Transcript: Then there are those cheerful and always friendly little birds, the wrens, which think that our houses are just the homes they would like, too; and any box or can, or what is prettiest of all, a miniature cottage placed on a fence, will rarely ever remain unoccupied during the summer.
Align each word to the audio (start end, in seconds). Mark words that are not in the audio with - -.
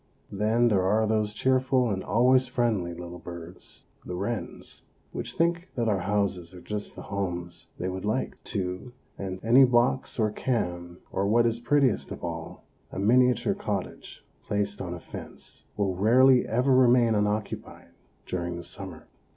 Then 0.31 0.69
there 0.69 0.81
are 0.81 1.05
those 1.05 1.31
cheerful 1.31 1.91
and 1.91 2.03
always 2.03 2.47
friendly 2.47 2.95
little 2.95 3.19
birds, 3.19 3.83
the 4.03 4.15
wrens, 4.15 4.81
which 5.11 5.33
think 5.33 5.69
that 5.75 5.87
our 5.87 5.99
houses 5.99 6.55
are 6.55 6.59
just 6.59 6.95
the 6.95 7.03
homes 7.03 7.67
they 7.77 7.87
would 7.87 8.03
like, 8.03 8.43
too; 8.43 8.93
and 9.19 9.39
any 9.43 9.63
box 9.63 10.17
or 10.17 10.31
can, 10.31 10.97
or 11.11 11.27
what 11.27 11.45
is 11.45 11.59
prettiest 11.59 12.11
of 12.11 12.23
all, 12.23 12.63
a 12.91 12.97
miniature 12.97 13.53
cottage 13.53 14.25
placed 14.43 14.81
on 14.81 14.95
a 14.95 14.99
fence, 14.99 15.65
will 15.77 15.93
rarely 15.93 16.47
ever 16.47 16.73
remain 16.73 17.13
unoccupied 17.13 17.89
during 18.25 18.55
the 18.55 18.63
summer. 18.63 19.07